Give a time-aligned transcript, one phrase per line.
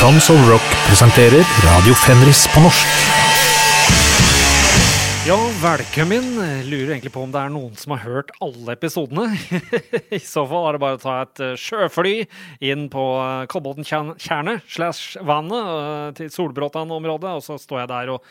[0.00, 2.86] Tons of Rock presenterer Radio Fenris på norsk.
[5.28, 6.30] Ja, velkommen.
[6.64, 9.26] Lurer egentlig på om det er noen som har hørt alle episodene.
[10.16, 12.14] I så fall er det bare å ta et eh, sjøfly
[12.64, 18.24] inn på eh, Kolbotntjernet slash vannet eh, til Solbråtan-området, og så står jeg der og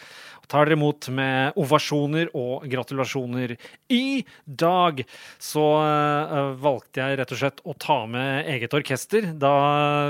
[0.50, 3.56] tar dere imot med ovasjoner og gratulasjoner.
[3.94, 5.04] I dag
[5.42, 9.54] så uh, valgte jeg rett og slett å ta med eget orkester da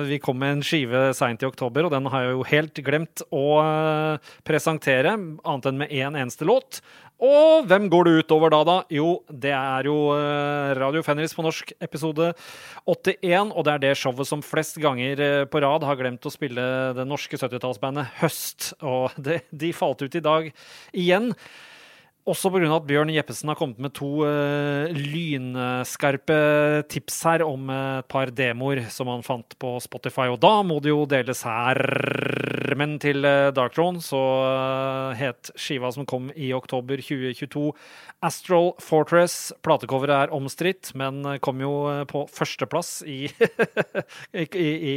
[0.08, 3.26] vi kom med en skive seint i oktober, og den har jeg jo helt glemt
[3.36, 6.82] å uh, presentere, annet enn med én en eneste låt.
[7.20, 8.76] Og hvem går det utover da, da?
[8.96, 12.30] Jo, det er jo eh, Radio Fenris på norsk, episode
[12.88, 13.52] 81.
[13.52, 16.64] Og det er det showet som flest ganger eh, på rad har glemt å spille
[16.96, 18.70] det norske 70-tallsbandet Høst.
[18.80, 20.48] Og det, de falt ut i dag
[20.96, 21.34] igjen.
[22.28, 22.68] Også pga.
[22.76, 26.40] at Bjørn Jeppesen har kommet med to uh, lynskarpe
[26.92, 30.28] tips her om et par demoer som han fant på Spotify.
[30.30, 31.80] Og da må det jo deles her.
[32.78, 37.72] Men til uh, Dark Throne så uh, het skiva som kom i oktober 2022,
[38.26, 39.54] Astral Fortress.
[39.66, 41.74] Platecoveret er omstridt, men kom jo
[42.12, 43.22] på førsteplass i,
[44.44, 44.96] i, i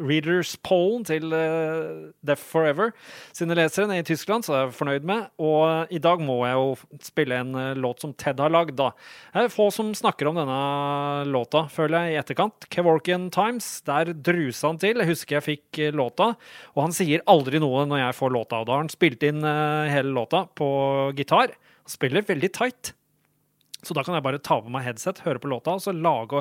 [0.00, 2.94] Readers Pollen til Death Forever
[3.36, 5.26] sine lesere nede i Tyskland, så er jeg fornøyd med.
[5.38, 8.92] Og i dag må jeg jo spille en uh, låt som Ted har lagd, da.
[9.34, 10.58] Det er få som snakker om denne
[11.32, 12.68] låta, føler jeg, i etterkant.
[12.72, 15.02] Kevorkian Times, der drusa han til.
[15.02, 16.28] Jeg husker jeg fikk uh, låta,
[16.74, 18.60] og han sier aldri noe når jeg får låta.
[18.62, 20.68] Og da har han spilt inn uh, hele låta på
[21.18, 21.56] gitar.
[21.82, 22.92] Han spiller veldig tight.
[23.82, 26.40] Så da kan jeg bare ta på meg headset, høre på låta, og så lage,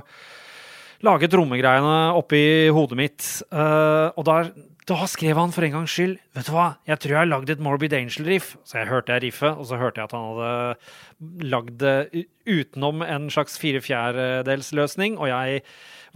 [1.05, 2.41] lage trommegreiene oppi
[2.73, 3.27] hodet mitt.
[3.51, 4.49] og der
[4.85, 7.49] da skrev han for en gangs skyld Vet du hva, jeg tror jeg har lagd
[7.49, 8.53] et Morbid Angel-riff.
[8.67, 13.01] Så jeg hørte jeg riffet, og så hørte jeg at han hadde lagd det utenom
[13.05, 15.17] en slags fire fjerdedelsløsning.
[15.17, 15.63] Og jeg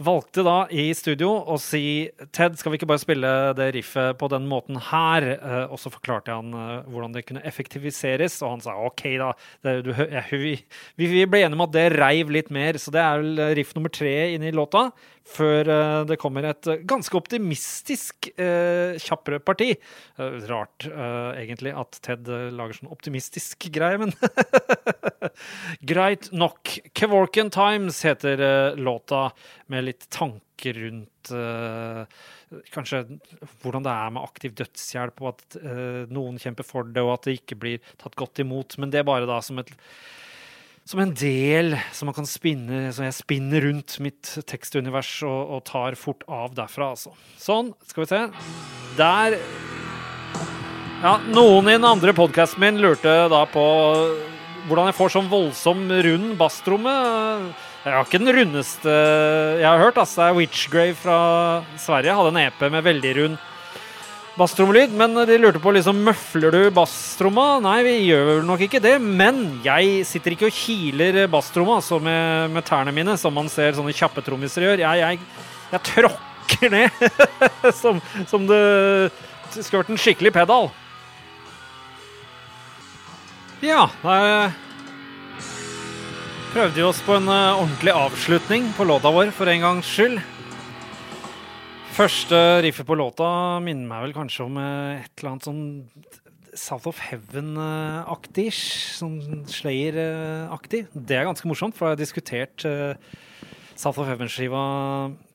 [0.00, 4.30] valgte da i studio å si Ted, skal vi ikke bare spille det riffet på
[4.32, 5.26] den måten her?
[5.36, 9.30] Eh, og så forklarte han eh, hvordan det kunne effektiviseres, og han sa OK, da.
[9.66, 10.56] Det, du, ja, vi,
[11.00, 13.92] vi, ble enige om at det reiv litt mer, så det er vel riff nummer
[13.92, 14.88] tre inni låta.
[15.30, 15.68] Før
[16.08, 19.68] det kommer et ganske optimistisk eh, kjappere parti.
[20.18, 20.86] Rart rart,
[21.38, 24.14] egentlig, at Ted lager sånn optimistisk greie, men
[25.80, 26.76] Greit nok.
[26.96, 29.30] Kevorkan Times heter låta,
[29.70, 32.04] med litt tanker rundt uh,
[32.74, 33.04] kanskje
[33.62, 37.28] hvordan det er med aktiv dødshjelp, og at uh, noen kjemper for det, og at
[37.28, 38.78] det ikke blir tatt godt imot.
[38.80, 39.70] Men det er bare da som, et,
[40.88, 45.64] som en del som man kan spinne Så jeg spinner rundt mitt tekstunivers og, og
[45.70, 47.14] tar fort av derfra, altså.
[47.40, 48.24] Sånn, skal vi se.
[48.98, 49.38] Der
[51.00, 53.64] Ja, noen i den andre podkasten min lurte da på
[54.70, 56.94] hvordan jeg får sånn voldsom rund basstromme.
[57.80, 58.96] Jeg har ikke den rundeste
[59.58, 59.98] jeg har hørt.
[59.98, 61.20] Altså, Witchgrave fra
[61.80, 63.40] Sverige hadde en EP med veldig rund
[64.38, 64.94] basstrommelyd.
[64.96, 67.46] Men de lurte på liksom, møfler du basstromma.
[67.64, 68.96] Nei, vi gjør nok ikke det.
[69.02, 73.74] Men jeg sitter ikke og kiler basstromma altså med, med, tærne mine, som man ser
[73.76, 74.84] sånne kjappe trommiser gjør.
[74.84, 77.02] Jeg, jeg, jeg tråkker ned
[77.82, 77.98] som,
[78.30, 78.62] som det
[79.58, 80.70] skulle vært en skikkelig pedal.
[83.60, 84.52] Ja, det er
[86.50, 90.16] prøvde vi oss på en uh, ordentlig avslutning på låta vår, for en gangs skyld.
[91.92, 93.28] Første riffet på låta
[93.60, 95.60] minner meg vel kanskje om uh, et eller annet sånn
[96.56, 98.48] South of Heaven-aktig.
[98.96, 100.86] Sånn Slayer-aktig.
[100.96, 102.66] Det er ganske morsomt, for jeg har diskutert
[103.76, 104.64] South of Heaven-skiva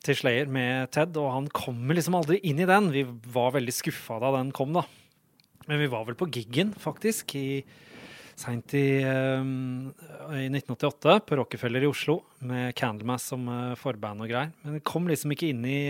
[0.02, 2.90] til Slayer med Ted, og han kommer liksom aldri inn i den.
[2.90, 3.06] Vi
[3.38, 4.82] var veldig skuffa da den kom, da.
[5.70, 7.62] Men vi var vel på giggen, faktisk, i
[8.36, 9.88] seint i, um,
[10.36, 14.52] i, 1988 på Rockefeller i Oslo med Candlemass som uh, forband og greier.
[14.64, 15.80] Men kom liksom ikke inn i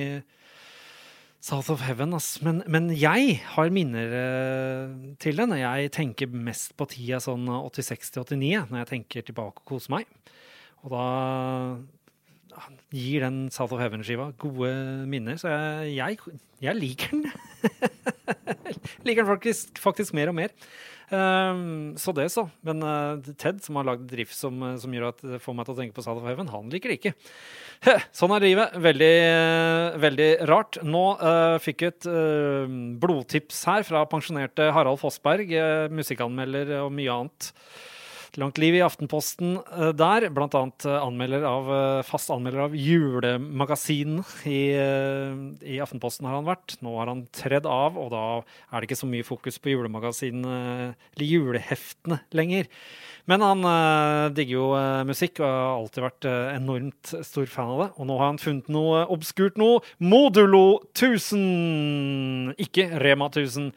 [1.42, 2.14] South of Heaven.
[2.16, 2.36] Ass.
[2.46, 5.56] Men, men jeg har minner uh, til den.
[5.58, 10.10] jeg tenker mest på tida sånn 86-89, når jeg tenker tilbake og koser meg.
[10.86, 11.06] Og da
[12.94, 14.70] gir den South of Heaven-skiva gode
[15.10, 17.26] minner, så jeg, jeg, jeg liker den.
[19.06, 20.54] liker den faktisk, faktisk mer og mer.
[21.06, 22.48] Um, så det, så.
[22.66, 25.68] Men uh, Ted, som har lagd drift som, eh, som, gjør at det får meg
[25.68, 27.12] til å tenke på South of Heaven, han liker det ikke.
[28.18, 28.74] sånn er livet.
[28.82, 30.80] Veldig, uh, veldig rart.
[30.86, 32.08] Nå uh, fikk jeg et
[33.03, 35.53] blodtips her fra pensjonerte Harald Fossberg,
[35.94, 37.52] musikkanmelder og mye annet
[38.34, 42.76] Langt liv i Aftenposten eh, der, blant annet eh, anmelder av, eh, fast anmelder av
[42.76, 44.18] julemagasin
[44.48, 46.76] i, i, Aftenposten har han vært.
[46.84, 50.42] Nå har han tredd av, og da er det ikke så mye fokus på julemagasin,
[50.46, 52.68] eller juleheftene lenger.
[53.26, 53.62] Men han
[54.36, 54.66] digger jo
[55.08, 57.88] musikk og har alltid vært enormt stor fan av det.
[57.96, 59.80] Og nå har han funnet noe obskurt noe.
[59.98, 62.54] Modulo 1000!
[62.62, 63.72] Ikke Rema 1000.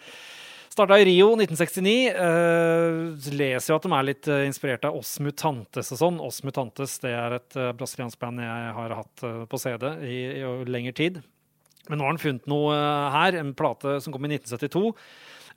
[0.79, 2.13] Starta i Rio 1969.
[2.15, 6.21] Uh, leser jo at de er litt inspirert av Oss Mutantes og sånn.
[6.23, 10.95] Oss Mutantes det er et brasiliansk band jeg har hatt på CD i, i, lengre
[10.95, 11.19] tid.
[11.89, 12.77] Men nå har han funnet noe
[13.11, 14.93] her, en plate som kom i 1972.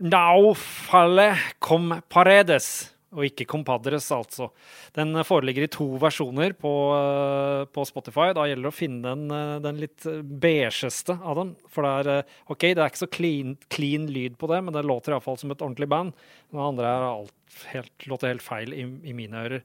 [0.03, 1.29] Now falle
[1.63, 4.49] com paredes og ikke Compadres, altså.
[4.97, 8.31] Den foreligger i to versjoner på, eh, på Spotify.
[8.37, 10.03] Da gjelder det å finne den, eh, den litt
[10.41, 11.57] beigeste av dem.
[11.69, 14.85] For det er, OK, det er ikke så clean, clean lyd på det, men det
[14.85, 16.13] låter iallfall som et ordentlig band.
[16.51, 17.33] Den andre er alt
[17.73, 19.63] helt, låter helt feil i, i mine ører.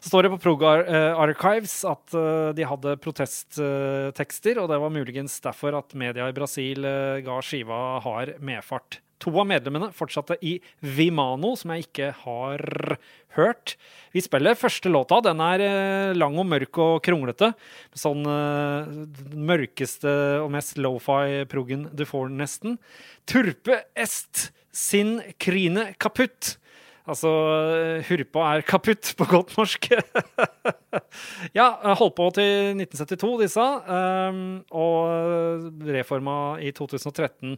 [0.00, 2.10] Så står det på Prog Archives at
[2.56, 6.82] de hadde protesttekster, og det var muligens derfor at media i Brasil
[7.22, 8.98] ga skiva hard medfart.
[9.22, 12.96] To av medlemmene fortsatte i Vimano, som jeg ikke har
[13.36, 13.76] hørt.
[14.12, 15.20] Vi spiller første låta.
[15.24, 17.52] Den er eh, lang og mørk og kronglete.
[17.94, 18.88] Sånn uh,
[19.32, 20.10] mørkeste
[20.42, 22.80] og mest lofi-proggen du får, nesten.
[23.30, 26.56] Turpe est sin krine kaputt.
[27.02, 27.30] Altså,
[28.06, 29.88] hurpa er kaputt, på godt norsk.
[31.58, 31.66] ja,
[31.98, 33.64] holdt på til 1972, disse.
[33.90, 37.56] Um, og reforma i 2013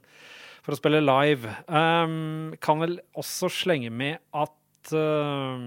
[0.65, 1.53] for å spille live.
[1.69, 5.61] Um, kan vel også slenge med at uh,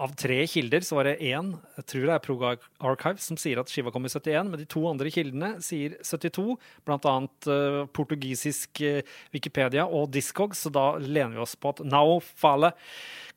[0.00, 2.52] av tre kilder så var det én, jeg tror det er Proga
[2.90, 4.50] Archive, som sier at skiva kom i 71.
[4.50, 6.56] Men de to andre kildene sier 72,
[6.88, 7.16] bl.a.
[7.46, 9.00] Uh, portugisisk uh,
[9.34, 12.74] Wikipedia og Discog, så da lener vi oss på at Nao Fale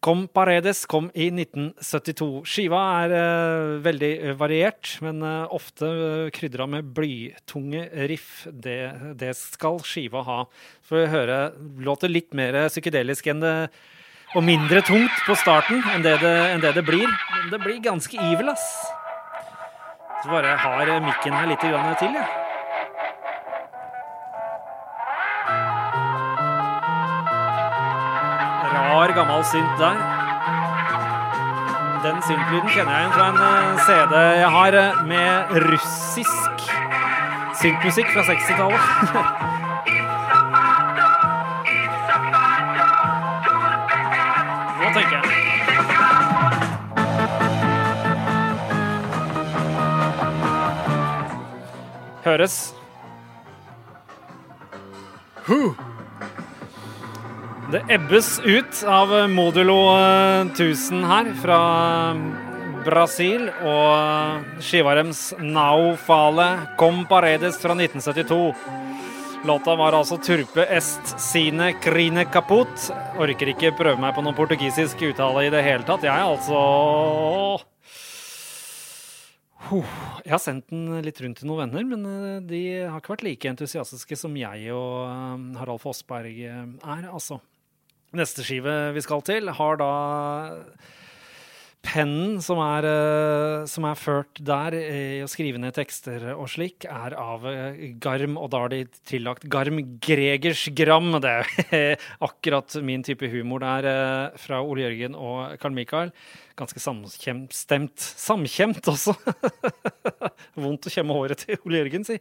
[0.04, 2.42] Kom Paredes kom i 1972.
[2.50, 8.44] Skiva er uh, veldig variert, men uh, ofte uh, krydra med blytunge riff.
[8.52, 8.82] Det,
[9.22, 10.38] det, skal skiva ha.
[10.84, 11.38] For å høre
[11.88, 13.56] låter litt mer psykedelisk enn det
[14.34, 17.06] og mindre tungt på starten enn det det, enn det, det blir.
[17.06, 18.66] Men det blir ganske evil, ass.
[20.24, 22.26] Så bare har mikken her litt til, ja.
[28.74, 30.00] Rar, gammel synt der.
[32.04, 36.66] Den syntlyden kjenner jeg igjen fra en eh, CD jeg har eh, med russisk
[37.62, 39.60] syntmusikk fra 60-tallet.
[52.34, 52.74] Høres.
[55.46, 55.74] Huh.
[57.74, 61.60] Det ebbes ut av Modulo 1000 eh, her, fra
[62.86, 63.50] Brasil.
[63.62, 66.48] Og skiva deres Nao Fale
[66.80, 68.40] Comparedes fra 1972.
[69.44, 72.90] Låta var altså Turpe est sine crine caput.
[73.20, 76.08] Orker ikke prøve meg på noen portugisisk uttale i det hele tatt.
[76.08, 76.64] Jeg altså
[79.72, 83.28] Jeg har sendt den litt rundt til noen venner, men eh, de har ikke vært
[83.28, 87.40] like entusiastiske som jeg og eh, Harald Fossberg eh, er, altså.
[88.14, 89.94] Neste skive vi skal til, har da
[91.84, 92.86] pennen som er,
[93.68, 97.44] som er, ført der i å skrive ned tekster og slik, er av
[98.04, 101.10] Garm, og da har de tillagt Garm Gregers Gram.
[101.26, 101.34] Det
[101.74, 101.98] er
[102.30, 106.14] akkurat min type humor der fra Ole Jørgen og Karl Mikael
[106.60, 108.00] ganske samstemt.
[108.00, 109.16] Samkjemt også!
[110.64, 112.18] Vondt å kjemme håret til Ole Jørgen, si.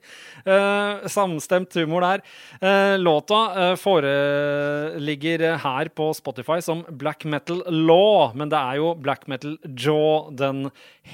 [0.46, 2.22] Uh, samstemt humor der.
[2.62, 8.94] Uh, låta uh, foreligger her på Spotify som Black Metal Law, men det er jo
[8.98, 10.67] Black Metal Jaw den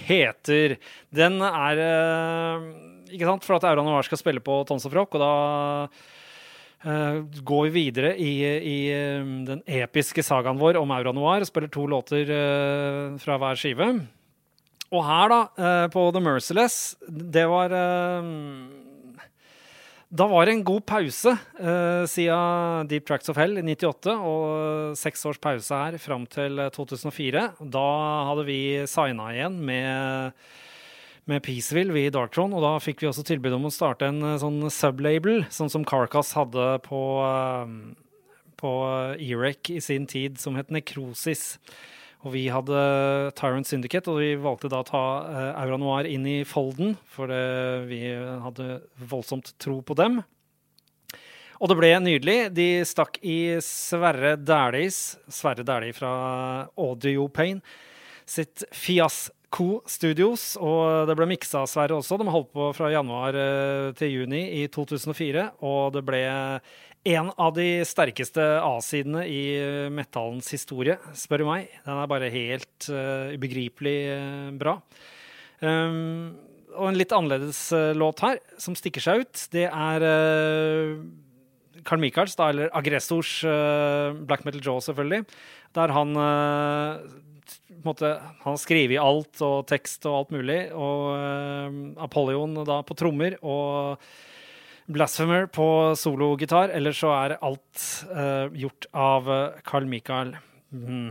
[0.07, 0.79] heter.
[1.15, 1.83] Den er
[3.09, 3.45] Ikke sant?
[3.47, 5.35] For at Aura Noir skal spille på Tons of Rock, og da
[6.83, 8.79] går vi videre i, i
[9.19, 13.89] um, den episke sagaen vår om Aura Noir spiller to låter uh, fra hver skive.
[14.89, 17.75] Og her, da, uh, på The Merciless, det var
[20.09, 21.35] Da var det en god pause
[22.09, 27.43] siden Deep Tracks of Hell i 98, og seks års pause her fram til 2004.
[27.61, 27.85] Da
[28.31, 30.33] hadde vi signa igjen med
[31.29, 34.23] med Peaceville vi i Darktron, og da fikk vi også tilbud om å starte en
[34.25, 37.69] eh, sånn sublabel, sånn som Carcass hadde på, uh,
[38.61, 38.73] på
[39.17, 41.61] Erec i sin tid, som het Nekrosis.
[42.27, 42.79] Og vi hadde
[43.39, 45.03] Tyrant Syndicate, og vi valgte da å ta
[45.61, 47.31] Aura Noir inn i folden, for
[47.87, 48.01] vi
[48.43, 50.19] hadde voldsomt tro på dem.
[51.59, 52.37] Og det ble nydelig.
[52.55, 56.13] De stakk i Sverre Dæhlis, Sverre Dæhlie fra
[56.79, 57.63] Audio Pain,
[58.29, 58.63] sitt
[59.49, 60.57] Fiasco Studios.
[60.61, 62.19] Og det ble miksa Sverre også.
[62.19, 65.61] De holdt på fra januar eh, til juni i 2004.
[65.63, 66.23] Og det ble
[67.09, 71.69] en av de sterkeste A-sidene i metallens historie, spør du meg.
[71.87, 74.75] Den er bare helt uh, ubegripelig uh, bra.
[75.63, 76.35] Um,
[76.75, 80.05] og en litt annerledes uh, låt her, som stikker seg ut, det er
[81.87, 83.39] Carl Michaels, da, eller Aggressors
[84.29, 85.23] Black Metal Jaw, selvfølgelig.
[85.79, 86.19] Der han
[87.85, 90.59] måte, han har skrevet alt og tekst og alt mulig.
[90.73, 93.39] Og Apollyon da på trommer.
[93.43, 94.03] og
[94.89, 95.69] Blasphemer på
[96.01, 100.33] sologitar, eller så er alt uh, gjort av uh, Carl Michael.
[100.73, 101.11] Mm.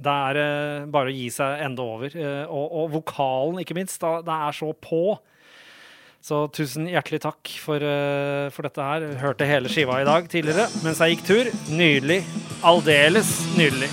[0.00, 2.14] Det er bare å gi seg enda over.
[2.46, 3.98] Og, og, vokalen, ikke minst.
[4.00, 5.18] Da, det er så på.
[6.24, 7.84] Så tusen hjertelig takk for,
[8.54, 9.08] for dette her.
[9.20, 11.52] Hørte hele skiva i dag tidligere mens jeg gikk tur.
[11.74, 12.22] Nydelig.
[12.64, 13.90] Aldeles nydelig.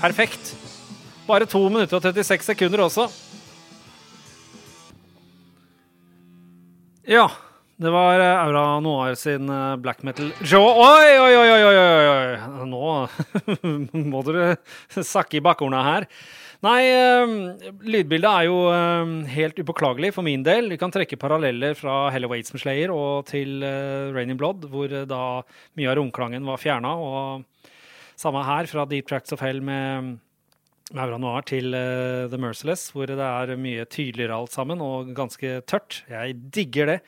[0.00, 0.57] Perfekt.
[1.28, 3.08] Bare to minutter og 36 sekunder også.
[7.08, 7.28] Ja.
[7.78, 10.64] Det var eh, Aura Noir sin eh, black metal show.
[10.66, 12.64] Oi, oi, oi, oi, oi!
[12.66, 12.80] Nå
[14.10, 14.56] må dere
[14.90, 16.08] sakke i bakkorna her.
[16.66, 17.36] Nei, eh,
[17.86, 18.58] lydbildet er jo
[19.30, 20.72] helt upåklagelig for min del.
[20.72, 24.90] Vi kan trekke paralleller fra Helle Waits med Slayer og til Rain in Blood, hvor
[24.90, 25.22] da
[25.78, 26.96] mye av romklangen var fjerna.
[26.98, 27.70] Og
[28.18, 30.16] samme her, fra Deep Tracks of Hell med
[30.94, 36.02] Aura Noir til The Merciless, hvor det er mye tydeligere alt sammen og ganske tørt.
[36.08, 37.02] Jeg digger det.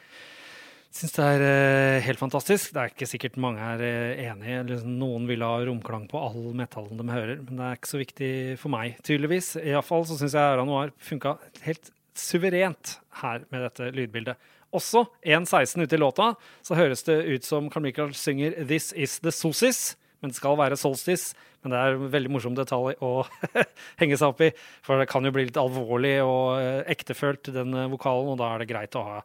[0.91, 2.73] Syns det er uh, helt fantastisk.
[2.75, 4.57] Det er ikke sikkert mange er uh, enig.
[4.73, 8.01] Liksom, noen vil ha romklang på all metallen de hører, men det er ikke så
[8.01, 9.53] viktig for meg, tydeligvis.
[9.63, 14.51] Iallfall så syns jeg Aura Noir funka helt suverent her med dette lydbildet.
[14.75, 16.33] Også 1.16 ute i låta
[16.67, 20.59] så høres det ut som Carl Michael synger 'This Is The Sosis', men det skal
[20.59, 21.39] være solstice.
[21.63, 23.13] Men det er en veldig morsom detalj å
[24.01, 24.53] henge seg opp i,
[24.87, 28.63] for det kan jo bli litt alvorlig og uh, ektefølt, den vokalen, og da er
[28.63, 29.21] det greit å ha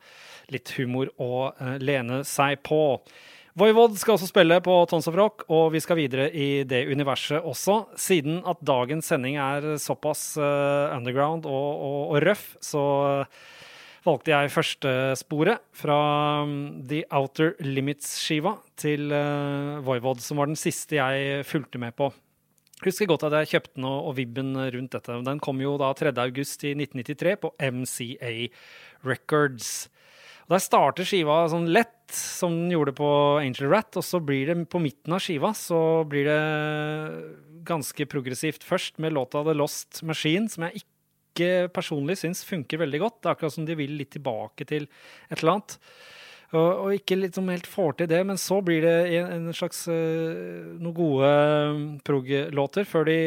[0.51, 2.81] litt humor å uh, lene seg på.
[3.55, 7.39] Voivod skal også spille på Tons of Rock, og vi skal videre i det universet
[7.39, 7.85] også.
[7.95, 12.83] Siden at dagens sending er såpass uh, underground og, og, og røff, så
[14.05, 15.97] valgte jeg første sporet fra
[16.43, 22.11] um, The Outer Limits-skiva til uh, Voivod, som var den siste jeg fulgte med på.
[22.83, 25.19] Husker godt at jeg kjøpte den og, vibben rundt dette.
[25.23, 26.11] Den kom jo da 3.
[26.25, 28.33] august i 1993 på MCA
[29.07, 29.69] Records.
[30.45, 33.07] Og Der starter skiva sånn lett, som den gjorde på
[33.39, 36.41] Angel Rat, og så blir det på midten av skiva så blir det
[37.65, 43.01] ganske progressivt først med låta The Lost Machine, som jeg ikke personlig syns funker veldig
[43.01, 43.17] godt.
[43.21, 44.85] Det er akkurat som de vil litt tilbake til
[45.31, 45.79] et eller annet.
[46.53, 49.81] Og, og ikke liksom helt får til det, men så blir det en, en slags
[49.89, 53.17] uh, noen gode um, prog-låter før de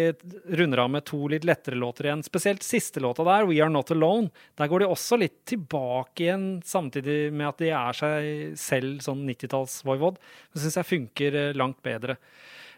[0.61, 2.23] runder av med to litt lettere låter igjen.
[2.27, 4.31] Spesielt siste låta der, 'We Are Not Alone'.
[4.61, 9.27] Der går de også litt tilbake igjen, samtidig med at de er seg selv sånn
[9.27, 10.23] 90-talls-voivod.
[10.55, 12.21] Det syns jeg funker uh, langt bedre.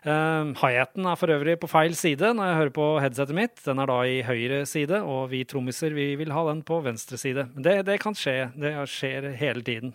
[0.00, 3.58] Uh, Hi-haten er for øvrig på feil side når jeg hører på headsetet mitt.
[3.66, 7.18] Den er da i høyre side, og vi trommiser vi vil ha den på venstre
[7.20, 7.44] side.
[7.60, 8.48] Det, det kan skje.
[8.56, 9.92] Det skjer hele tiden.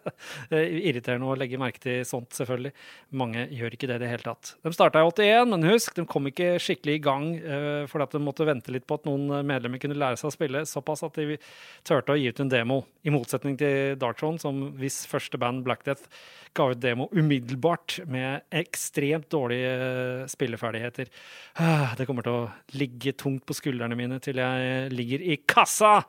[0.88, 2.72] Irriterende å legge merke til sånt, selvfølgelig.
[3.20, 4.54] Mange gjør ikke det i det hele tatt.
[4.64, 8.16] De starta i 81, men husk, de kom ikke skikkelig i gang uh, fordi at
[8.16, 11.20] de måtte vente litt på at noen medlemmer kunne lære seg å spille, såpass at
[11.20, 11.36] de
[11.84, 12.80] turte å gi ut en demo.
[13.04, 16.08] I motsetning til Dartron, som hvis første band Black Death
[16.54, 21.12] ga ut demo umiddelbart med ekstremt dårlige eh, spilleferdigheter.
[21.60, 22.48] Ah, det kommer til å
[22.78, 26.00] ligge tungt på skuldrene mine til jeg ligger i kassa.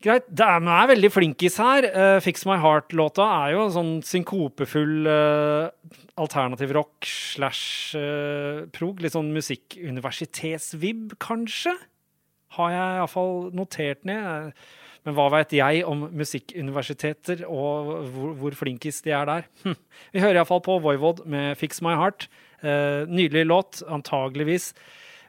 [0.00, 0.24] Greit.
[0.32, 1.84] De er veldig flinkis her.
[1.92, 5.68] Uh, Fix My Heart-låta er jo en sånn synkopefull uh,
[6.20, 9.02] alternativ rock slash uh, prog.
[9.04, 11.74] Litt sånn musikkuniversitetsvib, kanskje?
[12.56, 14.56] Har jeg iallfall notert ned.
[15.06, 19.46] Men hva veit jeg om musikkuniversiteter og hvor, hvor, flinkest de er der?
[19.64, 19.76] Hm.
[20.12, 22.28] Vi hører iallfall på Voivod med 'Fix My Heart'.
[22.60, 24.74] Eh, nydelig låt, antageligvis.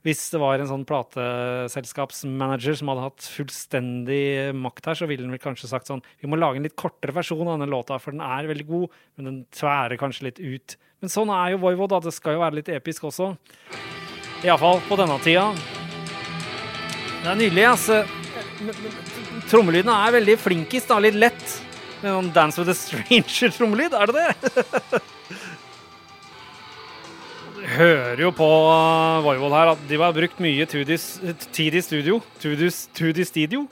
[0.02, 5.36] Hvis det var en sånn plateselskapsmanager som hadde hatt fullstendig makt her, så ville han
[5.36, 8.16] vel kanskje sagt sånn Vi må lage en litt kortere versjon av denne låta, for
[8.16, 10.76] den er veldig god, men den tværer kanskje litt ut.
[11.02, 12.02] Men sånn er jo Voivod, da.
[12.02, 13.36] Det skal jo være litt episk også.
[14.42, 15.52] Iallfall på denne tida.
[17.22, 18.02] Det er nydelig, altså.
[19.50, 21.00] Trommelydene er veldig flinkis, da.
[21.02, 21.58] Litt lett.
[22.02, 25.02] Med noen Dance with a Stranger-trommelyd, er det det?
[27.72, 28.48] Hører jo på
[29.26, 32.20] Voivod her at de har brukt mye tid i studio.
[32.42, 32.88] Tudis
[33.30, 33.68] studio.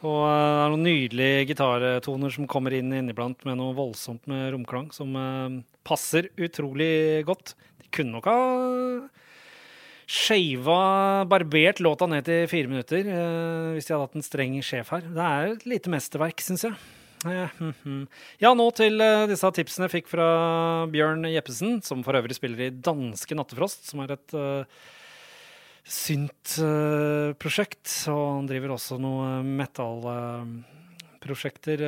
[0.00, 4.48] Og eh, det er noen nydelige gitartoner som kommer inn inniblant med noe voldsomt med
[4.54, 7.54] romklang, som eh, passer utrolig godt.
[7.82, 8.38] De kunne nok ha
[10.10, 14.88] shava, barbert låta ned til fire minutter eh, hvis de hadde hatt en streng sjef
[14.90, 15.04] her.
[15.06, 16.74] Det er et lite mesterverk, syns jeg.
[17.30, 18.04] Eh, hm, hm.
[18.42, 20.26] Ja, nå til eh, disse tipsene jeg fikk fra
[20.90, 24.66] Bjørn Jeppesen, som for øvrig spiller i Danske Nattefrost, som er et uh,
[25.86, 27.86] synt-prosjekt.
[28.10, 31.78] Og han driver også noe metallprosjekter.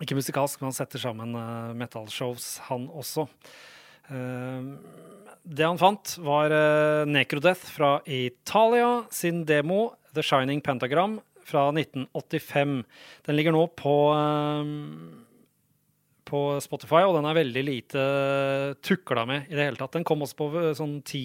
[0.00, 1.30] Ikke musikalsk, men han setter sammen
[1.76, 3.28] metal-shows, han også.
[5.42, 6.52] Det han fant, var
[7.08, 12.84] Necrodeath fra Italia sin demo The Shining Pentagram fra 1985.
[13.26, 13.96] Den ligger nå på,
[16.28, 18.06] på Spotify, og den er veldig lite
[18.84, 19.94] tukla med i det hele tatt.
[19.96, 21.24] Den kom også på sånn ti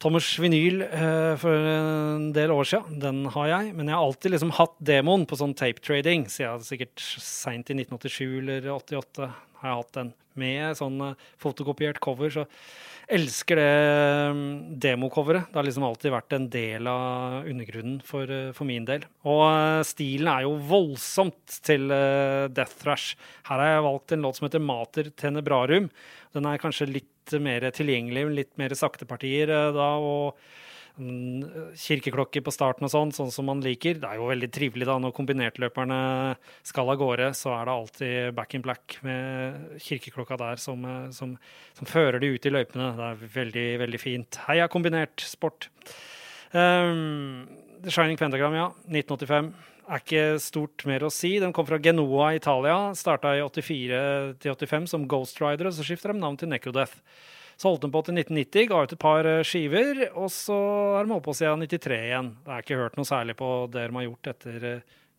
[0.00, 3.00] tommers vinyl uh, for en del år siden.
[3.02, 3.74] Den har jeg.
[3.76, 7.76] Men jeg har alltid liksom hatt demoen på sånn tape trading, siden sikkert seint i
[7.76, 9.30] 1987 eller 88
[9.60, 10.14] har jeg hatt den.
[10.40, 12.30] Med sånn uh, fotokopiert cover.
[12.32, 12.46] Så
[13.10, 13.72] elsker det
[14.30, 14.42] um,
[14.80, 15.50] democoveret.
[15.50, 19.04] Det har liksom alltid vært en del av undergrunnen for, uh, for min del.
[19.28, 23.18] Og stilen er jo voldsomt til Death Thrash.
[23.50, 25.90] Her har jeg valgt en låt som heter Mater Tenebrarum.
[26.34, 27.08] Den er kanskje litt
[27.42, 29.92] mer tilgjengelig, litt mer sakte partier eh, da.
[29.98, 30.38] og
[30.98, 34.00] kirkeklokker på starten og sånn, sånn som man liker.
[34.02, 36.00] Det er jo veldig trivelig da når kombinertløperne
[36.66, 41.08] skal av gårde, så er det alltid back in black med kirkeklokka der som, eh,
[41.16, 41.34] som,
[41.78, 42.92] som fører de ut i løypene.
[42.98, 44.40] Det er veldig, veldig fint.
[44.48, 45.70] Heia kombinert sport.
[46.52, 47.48] Um,
[47.80, 48.70] The Shining Pentagram, ja.
[48.90, 49.52] 1985
[49.90, 51.36] er ikke stort mer å si.
[51.42, 52.78] Den kom fra Genoa, Italia.
[52.98, 54.00] Starta i 84
[54.42, 56.98] 85 som Ghost Rider, og så skifter de navn til Necrodeath.
[57.60, 60.56] Så holdt de på til 1990, ga ut et par eh, skiver, og så
[60.96, 62.30] er de holdt på siden 93 igjen.
[62.46, 64.64] Jeg har ikke hørt noe særlig på det de har gjort etter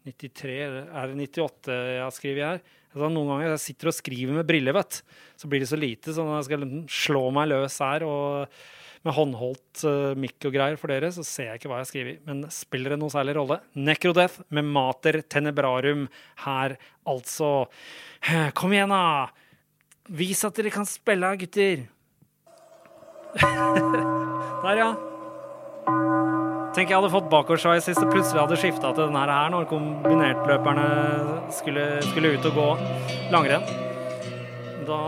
[0.09, 2.63] 93, eh, er det 98 jeg har skrevet her?
[2.91, 5.03] Altså, noen ganger jeg sitter og skriver med briller, vet
[5.37, 6.65] så blir det så lite, så når jeg skal
[6.97, 8.57] slå meg løs her og
[9.01, 12.19] med håndholdt uh, mikk og greier for dere, så ser jeg ikke hva jeg skriver.
[12.27, 13.57] Men spiller det noen særlig rolle?
[13.73, 16.03] Necrodeath med Mater Tenebrarum
[16.43, 16.75] her,
[17.09, 17.53] altså.
[18.59, 19.31] Kom igjen, da!
[20.21, 21.89] Vis at dere kan spille, gutter!
[24.61, 24.89] Der, ja.
[26.75, 30.85] Tenk jeg hadde fått bakoversveis hvis det plutselig hadde skifta til denne her når kombinertløperne
[31.55, 32.67] skulle, skulle ut og gå
[33.33, 33.65] langrenn.
[34.87, 35.01] Da,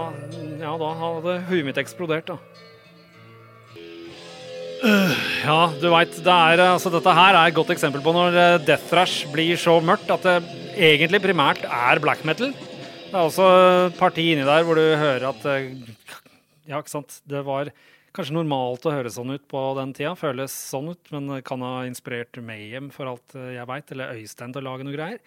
[0.60, 2.40] ja, da hadde huet mitt eksplodert, da.
[4.84, 6.18] Ja, du veit.
[6.20, 9.78] Det altså, dette her er et godt eksempel på når eh, Death Thrash blir så
[9.80, 10.36] mørkt at det
[10.76, 12.52] egentlig primært er black metal.
[12.52, 13.48] Det er også
[13.88, 15.72] et parti inni der hvor du hører at eh,
[16.68, 17.22] Ja, ikke sant.
[17.28, 17.72] Det var
[18.14, 20.14] kanskje normalt å høre sånn ut på den tida.
[20.20, 23.94] Føles sånn ut, men kan ha inspirert Mayhem for alt eh, jeg veit.
[23.94, 25.22] Eller Øystein til å lage noe greier.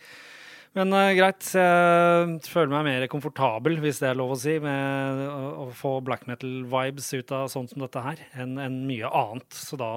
[0.77, 5.23] Men uh, greit, jeg føler meg mer komfortabel, hvis det er lov å si, med
[5.25, 9.57] å, å få black metal-vibes ut av sånt som dette her, enn en mye annet.
[9.57, 9.95] Så da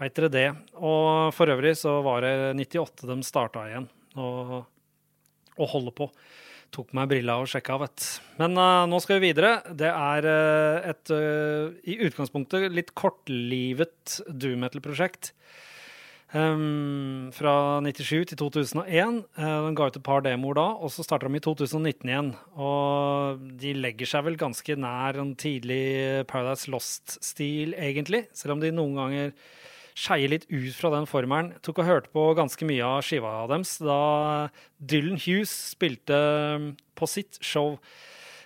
[0.00, 0.48] veit dere det.
[0.76, 3.88] Og for øvrig så var det 98 de starta igjen
[4.20, 6.10] og holder på.
[6.70, 8.06] Tok meg brilla og sjekka, vet
[8.38, 9.56] Men uh, nå skal vi videre.
[9.74, 11.14] Det er uh, et
[11.90, 15.32] i utgangspunktet litt kortlivet doom metal-prosjekt.
[16.30, 18.84] Um, fra 97 til 2001.
[19.34, 22.06] Uh, eh, den ga ut et par demoer da, og så starter de i 2019
[22.06, 22.28] igjen.
[22.54, 28.28] Og de legger seg vel ganske nær en tidlig Paradise Lost-stil, egentlig.
[28.36, 29.34] Selv om de noen ganger
[29.98, 31.54] skeier litt ut fra den formelen.
[31.64, 34.00] Tok og hørte på ganske mye av skiva deres da
[34.78, 36.20] Dylan Hughes spilte
[36.98, 37.78] på sitt show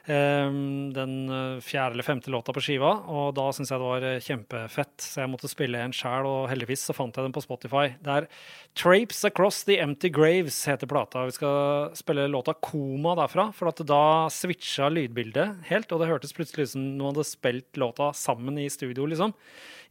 [0.07, 4.25] den eh, fjerde eller femte låta på skiva, og da syntes jeg det var eh,
[4.25, 7.87] kjempefett, så jeg måtte spille en sjæl, og heldigvis så fant jeg den på Spotify.
[8.05, 8.29] Det er
[8.77, 11.25] 'Trapes Across The Empty Graves' heter plata.
[11.25, 16.37] Vi skal spille låta 'Koma' derfra, for at da switcha lydbildet helt, og det hørtes
[16.37, 19.33] plutselig ut som noen hadde spilt låta sammen i studio, liksom,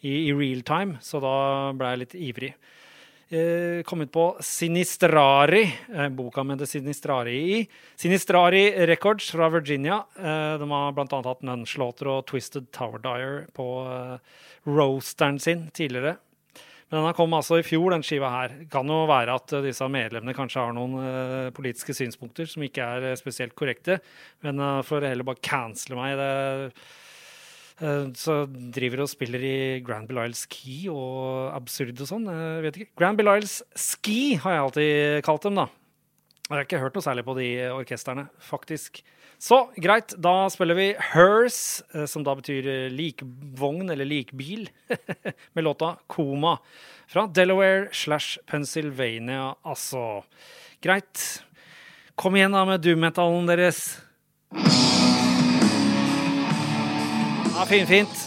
[0.03, 2.53] i, i real time, så da ble jeg litt ivrig.
[3.33, 7.69] Eh, kommet på Sinistrari, eh, boka med det Sinistrari i.
[7.95, 10.03] Sinistrari Records fra Virginia.
[10.17, 11.21] Eh, de har bl.a.
[11.25, 13.65] hatt Nunslaughter og Twisted Tower Dyer på
[14.69, 16.17] roasteren sin tidligere.
[16.89, 18.53] Men den har kommet altså i fjor, den skiva her.
[18.69, 23.55] Kan jo være at disse medlemmene kanskje har noen politiske synspunkter som ikke er spesielt
[23.57, 23.97] korrekte.
[24.45, 26.69] Men for å heller bare cancele meg det
[28.19, 28.35] så
[28.75, 32.27] driver og spiller i Grand Belial Ski og absurd og sånn.
[32.29, 32.91] Jeg vet ikke.
[33.01, 35.65] Grand Belial Ski har jeg alltid kalt dem, da.
[36.43, 38.99] Jeg har ikke hørt noe særlig på de orkestrene, faktisk.
[39.43, 44.69] Så greit, da spiller vi Hers, eh, som da betyr eh, likvogn eller likbil,
[45.55, 46.57] med låta Koma
[47.11, 50.23] fra Delaware slash Pennsylvania, altså.
[50.83, 51.43] Greit.
[52.15, 53.85] Kom igjen da med doom-metallen deres.
[57.53, 58.21] Ja, finfint.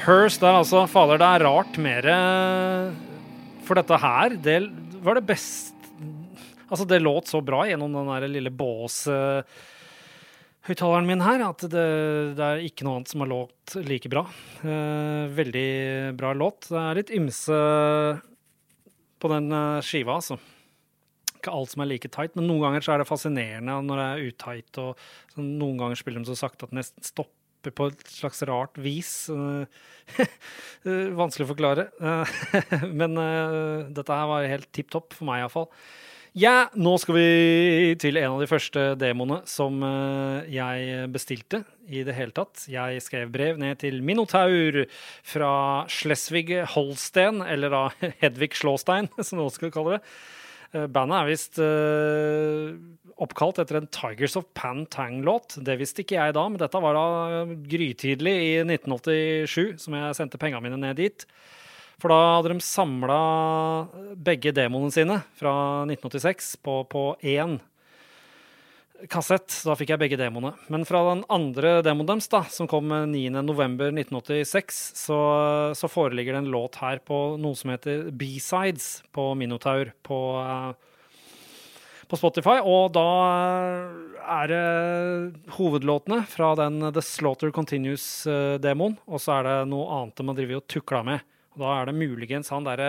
[0.00, 0.86] Hers der, altså.
[0.88, 2.06] Fader, det er rart mer
[3.66, 4.56] For dette her, det
[5.04, 5.74] var det beste
[6.70, 9.04] Altså, det låt så bra gjennom den der lille bås
[10.66, 11.84] høyttaleren min her at det,
[12.34, 14.24] det, er ikke noe annet som har låt like bra.
[14.64, 15.68] Uh, veldig
[16.18, 16.66] bra låt.
[16.72, 17.60] Det er litt ymse
[19.22, 19.54] på den
[19.86, 20.40] skiva, altså
[21.36, 24.06] ikke alt som er like tight, men noen ganger så er det fascinerende når det
[24.06, 24.80] er utight.
[24.82, 28.76] og Noen ganger spiller de så sakte at det nesten stopper på et slags rart
[28.78, 29.12] vis.
[31.20, 31.88] Vanskelig å forklare.
[33.00, 33.16] men
[33.96, 35.70] dette her var helt tipp topp for meg, iallfall.
[36.36, 37.28] Ja, nå skal vi
[37.96, 39.80] til en av de første demoene som
[40.52, 42.66] jeg bestilte i det hele tatt.
[42.68, 44.82] Jeg skrev brev ned til Minotaur
[45.24, 45.52] fra
[45.88, 47.82] Schleswig-Holstein, eller da
[48.22, 50.02] Hedvig Slåstein, som vi også skal kalle det.
[50.76, 52.76] Eh, bandet er visst uh,
[53.22, 55.58] oppkalt etter en Tigers of Pan Tang-låt.
[55.64, 60.40] Det visste ikke jeg da, men dette var da grytidlig i 1987 som jeg sendte
[60.40, 61.26] pengene mine ned dit.
[61.96, 63.20] For da hadde de samla
[64.20, 65.54] begge demoene sine fra
[65.88, 67.56] 1986 på én
[69.12, 69.50] kassett.
[69.66, 70.54] Da fikk jeg begge demoene.
[70.72, 75.20] Men fra den andre demoen deres, da, som kom 9.11.1986, så,
[75.76, 80.18] så foreligger det en låt her på noe som heter B-sides på Minotaur på,
[82.08, 82.58] på Spotify.
[82.64, 83.06] Og da
[84.40, 84.64] er det
[85.58, 90.62] hovedlåtene fra den The Slaughter Continues-demoen, og så er det noe annet de har drevet
[90.62, 91.35] og tukla med.
[91.56, 92.88] Da er det muligens han derre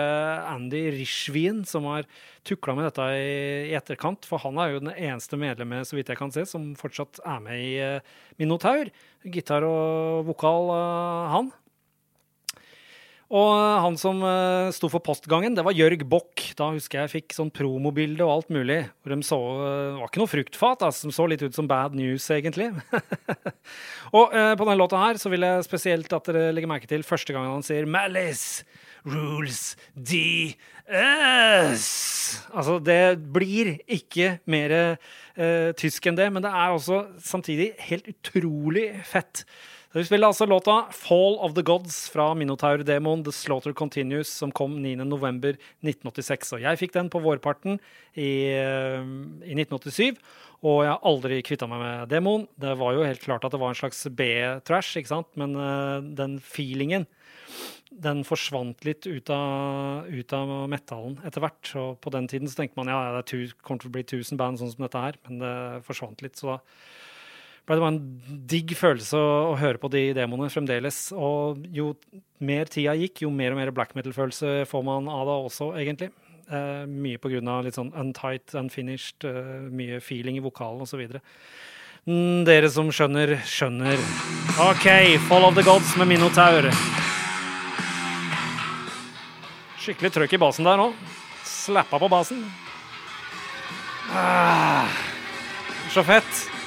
[0.50, 2.04] Andy Rishvin som har
[2.46, 4.28] tukla med dette i, etterkant.
[4.28, 7.40] For han er jo den eneste medlemmet, så vidt jeg kan se, som fortsatt er
[7.44, 8.92] med i uh, Minotaur.
[9.24, 11.50] Gitar og vokal, uh, han.
[13.28, 13.50] Og
[13.84, 16.40] han som uh, sto for postgangen, det var Jørg Bock.
[16.56, 18.78] Da husker jeg jeg fikk sånn promobilde og alt mulig.
[19.04, 21.92] Hvor de så, uh, var ikke noe fruktfat, altså, som så litt ut som bad
[21.98, 22.70] news, egentlig.
[24.16, 27.04] og uh, på denne låta her så vil jeg spesielt at dere legger merke til
[27.04, 28.64] første gangen han sier 'Malice
[29.04, 30.88] rules DS'.
[32.48, 34.96] Altså, det blir ikke mer
[35.78, 39.44] tysk enn det, men det er også samtidig helt utrolig fett.
[39.96, 44.76] Vi spiller altså låta 'Fall of the Gods' fra Minotaur-demoen The Slaughter Continues, som kom
[44.84, 46.52] 9.11.1986.
[46.52, 47.80] Og jeg fikk den på vårparten
[48.14, 49.00] i, eh,
[49.48, 50.18] i 1987.
[50.62, 52.46] Og jeg har aldri kvitta meg med demoen.
[52.60, 55.28] Det var jo helt klart at det var en slags B-trash, ikke sant?
[55.36, 57.06] men uh, den feelingen
[57.90, 61.72] den forsvant litt ut av, ut av metallen etter hvert.
[61.76, 64.60] Og på den tiden så tenkte man ja, det kommer til å bli 1000 band
[64.60, 66.36] sånn som dette her, men det forsvant litt.
[66.36, 66.58] Så da
[67.68, 71.10] ble det bare en digg følelse å, å, høre på de demoene fremdeles.
[71.12, 71.92] Og jo
[72.40, 76.08] mer tida gikk, jo mer og mer black metal-følelse får man av det også, egentlig.
[76.48, 81.04] Eh, mye på grunn av litt sånn untight, unfinished, eh, mye feeling i vokalen osv.
[82.08, 84.00] Mm, dere som skjønner, skjønner.
[84.70, 84.88] OK,
[85.28, 86.70] Fall of the Gods med Minotaur.
[89.84, 90.94] Skikkelig trøkk i basen der nå.
[91.44, 92.46] Slappa på basen.
[94.16, 94.88] Ah,
[95.92, 96.57] så fett.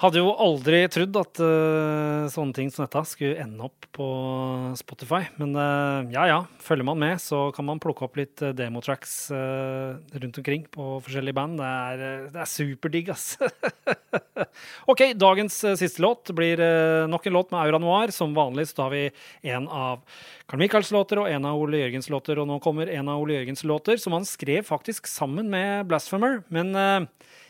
[0.00, 4.06] Hadde jo aldri trodd at uh, sånne ting som dette skulle ende opp på
[4.80, 5.26] Spotify.
[5.36, 9.12] Men uh, ja ja, følger man med, så kan man plukke opp litt uh, demotracks
[9.30, 11.60] rundt omkring på forskjellige band.
[11.60, 13.34] Det er, det er superdigg, ass.
[14.90, 16.62] OK, dagens siste låt blir
[17.10, 18.14] nok en låt med Aura Noir.
[18.16, 19.02] Som vanlig så tar vi
[19.52, 20.00] en av
[20.48, 22.40] Carl Michaels låter og en av Ole Jørgens låter.
[22.40, 26.40] Og nå kommer en av Ole Jørgens låter som han skrev faktisk sammen med Blasphemer.
[26.48, 26.72] Men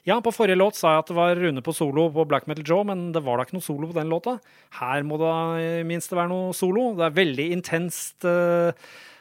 [0.08, 2.64] ja, på forrige låt sa jeg at det var Rune på solo på Black Metal
[2.64, 4.38] Joe, men det var da ikke noe solo på den låta.
[4.78, 6.94] Her må det minst være noe solo.
[6.96, 8.24] Det er veldig intenst.
[8.24, 8.72] Uh,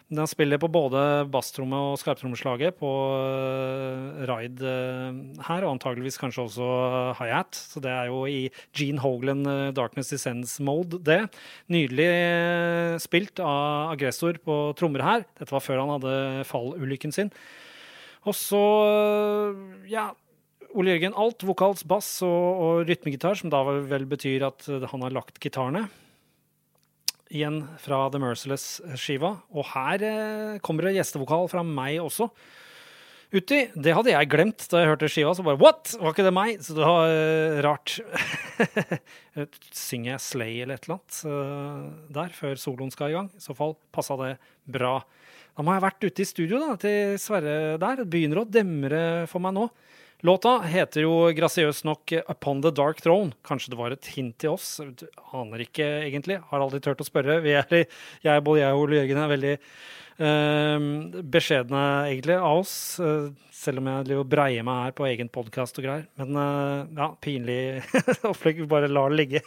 [0.10, 6.48] den spiller på både basstrommet og skarptrommeslaget på uh, Ride uh, her, og antageligvis kanskje
[6.48, 6.70] også
[7.20, 7.60] hi-hat.
[7.60, 9.44] Så det er jo i Gene Hoglan
[9.76, 11.26] Darkness Descends-mode, det.
[11.68, 12.08] Nydelig
[13.04, 15.28] spilt av aggressor på trommer her.
[15.36, 17.36] Dette var før han hadde fallulykken sin.
[18.28, 18.64] Og så,
[19.92, 20.10] ja
[20.78, 25.16] Ole Jørgen alt, vokals, bass og, og rytmegitar, som da vel betyr at han har
[25.16, 25.88] lagt gitarene.
[27.30, 29.36] Igjen fra The Merciless-skiva.
[29.54, 32.30] Og her eh, kommer det gjestevokal fra meg også.
[33.30, 33.60] Uti.
[33.78, 35.36] Det hadde jeg glemt da jeg hørte skiva.
[35.38, 35.94] Så bare What?!
[36.02, 36.64] Var ikke det meg?
[36.66, 38.00] Så det var uh, rart.
[39.86, 43.30] Synger jeg Slay eller et eller annet uh, der før soloen skal i gang?
[43.38, 44.32] I så fall passa det
[44.66, 44.96] bra.
[45.54, 48.02] Da må jeg ha vært ute i studio da, til Sverre der.
[48.10, 49.70] Begynner å demre for meg nå.
[50.20, 53.32] Låta heter jo grasiøst nok 'Upon the Dark Throne'.
[53.40, 54.82] Kanskje det var et hint til oss?
[55.32, 56.42] Aner ikke, egentlig.
[56.50, 57.40] Har aldri turt å spørre.
[57.40, 57.86] Vi er,
[58.26, 59.54] jeg, både jeg og Ole Jørgen er veldig
[60.20, 63.00] uh, beskjedne, egentlig, av oss.
[63.00, 66.06] Uh, selv om jeg driver breier meg her på egen podkast og greier.
[66.20, 67.80] Men uh, ja, pinlig
[68.34, 68.66] opplegg.
[68.68, 69.44] Bare lar det ligge.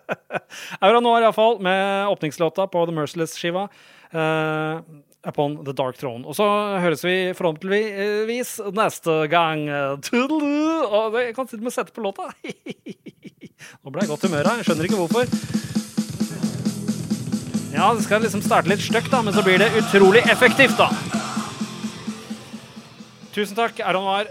[0.82, 3.68] Aura Noir iallfall, med åpningslåta på The Merciless-skiva.
[4.10, 4.82] Uh,
[5.26, 6.22] Upon the Dark Throne.
[6.22, 6.46] Og så
[6.78, 9.66] høres vi forhåpentligvis neste gang.
[10.06, 10.86] Toodaloo!
[10.86, 12.30] Og jeg kan til og med sette på låta.
[13.82, 14.60] Nå ble jeg i godt humør her.
[14.60, 15.24] Jeg skjønner ikke hvorfor.
[17.76, 20.88] Ja, det skal liksom starte litt stygt, da, men så blir det utrolig effektivt, da.
[23.34, 24.30] Tusen takk, Aron Var.